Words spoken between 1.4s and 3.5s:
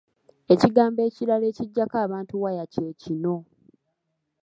ekiggyako abantu waya kye kino.